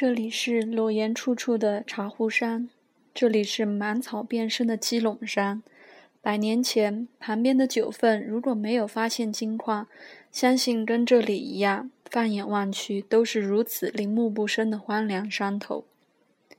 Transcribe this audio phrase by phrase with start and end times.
[0.00, 2.68] 这里是裸岩处处的茶壶山，
[3.12, 5.60] 这里是满草遍生的鸡垄山。
[6.22, 9.88] 百年前，旁边的九份如果没有发现金矿，
[10.30, 15.84] 相信跟这里一样，放眼望去都是如此林木不生的荒凉山头。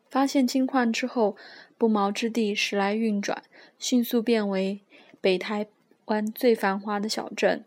[0.10, 1.38] 发现金矿之后，
[1.78, 3.44] 不毛之地时来运转，
[3.78, 4.82] 迅速变为
[5.21, 5.66] 北台
[6.08, 7.64] 湾最繁华的小镇。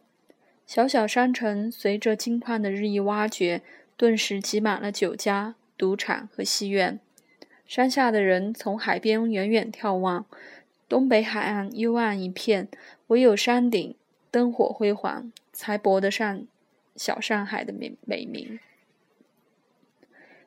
[0.66, 3.62] 小小山城随着金矿的日益挖掘，
[3.96, 5.54] 顿时挤满了酒家。
[5.82, 7.00] 赌场和戏院，
[7.66, 10.26] 山下的人从海边远远眺望，
[10.88, 12.68] 东北海岸幽暗一片，
[13.08, 13.96] 唯有山顶
[14.30, 16.46] 灯火辉煌，才博得上
[16.94, 18.60] 小上海的美美名。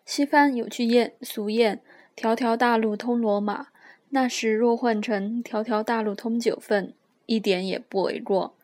[0.05, 1.79] 西方有句谚俗谚
[2.15, 3.67] ：“条条大路通罗马”，
[4.11, 6.93] 那时若换成“条条大路通九份”，
[7.27, 8.55] 一点也不为过。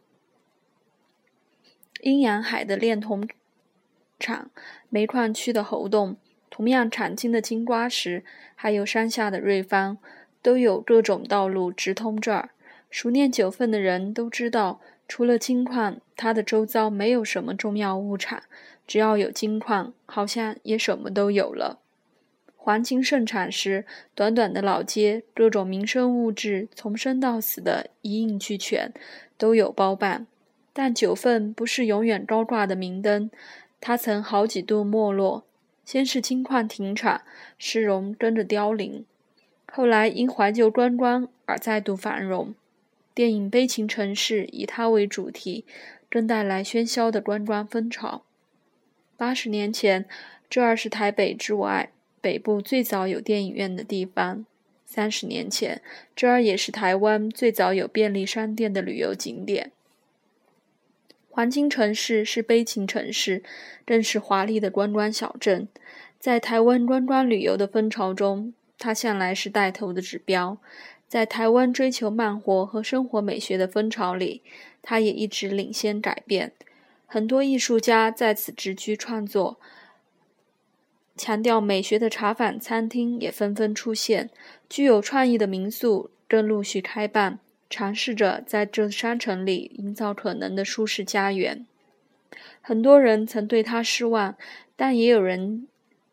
[1.99, 3.27] 阴阳海的炼铜
[4.17, 4.49] 厂，
[4.88, 6.15] 煤矿区的猴洞。
[6.51, 9.98] 同样产金的金瓜石，还有山下的瑞芳，
[10.43, 12.51] 都有各种道路直通这儿。
[12.91, 18.43] 熟念九份的人都知道，除了金矿，它的周遭没有什么重要物产。
[18.85, 21.79] 只要有金矿，好像也什么都有了。
[22.57, 28.93] 黄金盛产时，短短的老街，各种民生物质从生到死的一应俱全，
[29.37, 30.27] 都有包办。
[30.73, 33.31] 但九份不是永远高挂的明灯，
[33.79, 35.45] 它曾好几度没落。
[35.91, 37.25] 先是金矿停产，
[37.57, 39.03] 市容跟着凋零，
[39.70, 42.55] 后来因怀旧观光而再度繁荣。
[43.13, 45.65] 电影《悲情城市》以它为主题，
[46.09, 48.23] 更带来喧嚣的观光风潮。
[49.17, 50.05] 八十年前，
[50.49, 54.45] 这儿是台北之外北部最早有电影院的地方；
[54.85, 55.81] 三十年前，
[56.15, 59.73] 这儿也是台湾最早有便利商店的旅游景点。
[61.34, 63.41] 黄金城市是悲情城市，
[63.85, 65.69] 更是华丽的观光小镇。
[66.19, 70.57] 在台湾观光旅游的风潮中，它向来是带头的指标。
[71.07, 74.41] 在台湾追求慢活和生活美学的风潮里，
[74.81, 76.51] 它也一直领先改变。
[77.05, 79.57] 很多艺术家在此植居创作，
[81.16, 84.29] 强调美学的茶坊、餐厅也纷纷出现，
[84.69, 87.39] 具有创意的民宿更陆续开办。
[87.71, 91.65] 尝试着在这山城里营造可能的舒适家园。
[92.61, 94.35] 很多人曾对他失望，
[94.75, 95.67] 但也有人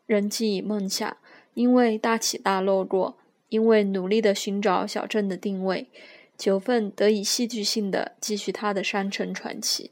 [0.06, 1.16] 仍寄以梦想。
[1.54, 3.18] 因为大起大落过，
[3.48, 5.88] 因为努力的寻找小镇的定位，
[6.36, 9.90] 九份得以戏剧性的继续他的山城传奇。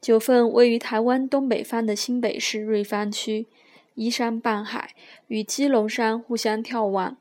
[0.00, 3.46] 九份位于台湾东北方的新北市瑞芳区，
[3.94, 4.94] 依山傍海，
[5.28, 7.18] 与基隆山互相眺望。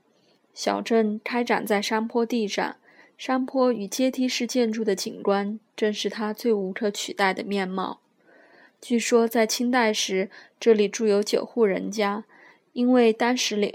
[0.53, 2.75] 小镇开展在山坡地上，
[3.17, 8.01] 山坡与阶梯式建筑的景观，正是它最无可取代的面貌。
[8.79, 12.25] 据说在清代时，这里住有九户人家，
[12.73, 13.73] 因为当时连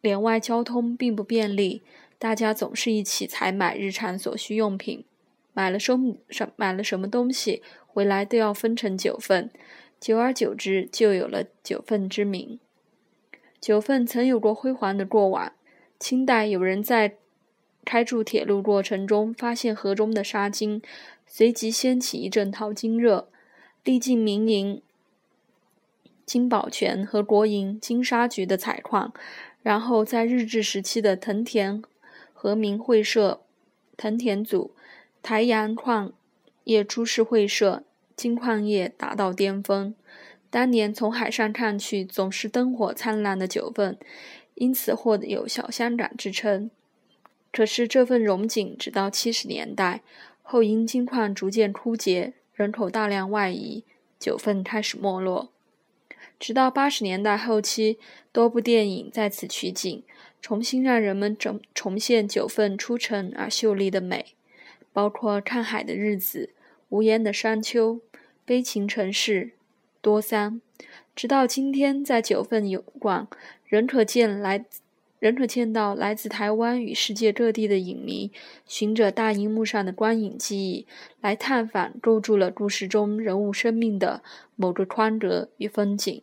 [0.00, 1.82] 连外交通并不便利，
[2.18, 5.04] 大家总是一起采买日常所需用品。
[5.52, 5.96] 买了什
[6.28, 9.50] 什买了什么东西回来，都要分成九份，
[10.00, 12.58] 久而久之，就有了九份之名。
[13.60, 15.52] 九份曾有过辉煌的过往。
[16.04, 17.14] 清代有人在
[17.82, 20.82] 开筑铁路过程中发现河中的沙金，
[21.26, 23.30] 随即掀起一阵淘金热，
[23.84, 24.82] 历尽民营
[26.26, 29.14] 金宝泉和国营金沙局的采矿，
[29.62, 31.82] 然后在日治时期的藤田
[32.34, 33.40] 和民会社、
[33.96, 34.72] 藤田组、
[35.22, 36.12] 台阳矿
[36.64, 37.82] 业株式会社，
[38.14, 39.94] 金矿业达到巅峰。
[40.50, 43.96] 当年从海上看去，总是灯火灿烂的九份。
[44.54, 46.70] 因此获得有“小香港”之称。
[47.52, 50.02] 可是这份荣景直到七十年代
[50.42, 53.84] 后，因金矿逐渐枯竭，人口大量外移，
[54.18, 55.50] 九份开始没落。
[56.40, 57.98] 直到八十年代后期，
[58.32, 60.02] 多部电影在此取景，
[60.42, 64.34] 重新让人们重重现九份出尘而秀丽的美，
[64.92, 66.50] 包括《看海的日子》
[66.88, 67.94] 《无言的山丘》
[68.44, 69.44] 《悲情城市》
[70.02, 70.60] 《多桑》。
[71.14, 73.28] 直到今天，在九份有广。
[73.66, 74.64] 仍可见来，
[75.18, 78.30] 仍可见到来自台湾与世界各地的影迷，
[78.66, 80.86] 循着大荧幕上的光影记忆，
[81.20, 84.22] 来探访构筑了故事中人物生命的
[84.54, 86.22] 某个宽格与风景。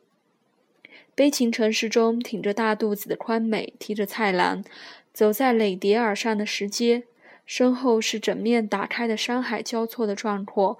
[1.13, 4.63] 悲情城市中，挺着大肚子的宽美，提着菜篮，
[5.11, 7.03] 走在垒叠而上的石阶，
[7.45, 10.79] 身后是整面打开的山海交错的壮阔，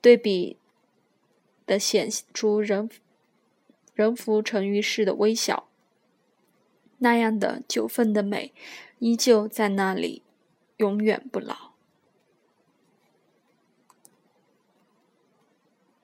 [0.00, 0.56] 对比
[1.66, 2.88] 的显出人
[3.94, 5.68] 人浮沉于世的微笑。
[6.98, 8.52] 那样的九份的美，
[9.00, 10.22] 依旧在那里，
[10.76, 11.71] 永远不老。